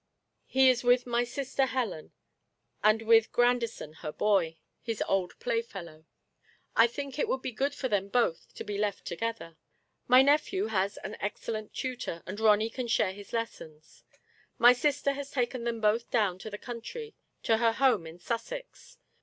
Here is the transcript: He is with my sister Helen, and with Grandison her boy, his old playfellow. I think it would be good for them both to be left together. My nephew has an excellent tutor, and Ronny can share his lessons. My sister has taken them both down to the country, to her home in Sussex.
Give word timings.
He 0.47 0.67
is 0.71 0.83
with 0.83 1.05
my 1.05 1.23
sister 1.23 1.67
Helen, 1.67 2.11
and 2.83 3.03
with 3.03 3.31
Grandison 3.31 3.93
her 4.01 4.11
boy, 4.11 4.57
his 4.81 5.03
old 5.07 5.37
playfellow. 5.39 6.05
I 6.75 6.87
think 6.87 7.19
it 7.19 7.27
would 7.27 7.43
be 7.43 7.51
good 7.51 7.75
for 7.75 7.87
them 7.87 8.07
both 8.09 8.51
to 8.55 8.63
be 8.63 8.79
left 8.79 9.05
together. 9.05 9.57
My 10.07 10.23
nephew 10.23 10.65
has 10.69 10.97
an 11.03 11.17
excellent 11.19 11.71
tutor, 11.75 12.23
and 12.25 12.39
Ronny 12.39 12.71
can 12.71 12.87
share 12.87 13.13
his 13.13 13.31
lessons. 13.31 14.03
My 14.57 14.73
sister 14.73 15.11
has 15.13 15.29
taken 15.29 15.65
them 15.65 15.79
both 15.79 16.09
down 16.09 16.39
to 16.39 16.49
the 16.49 16.57
country, 16.57 17.13
to 17.43 17.57
her 17.57 17.73
home 17.73 18.07
in 18.07 18.17
Sussex. 18.17 18.97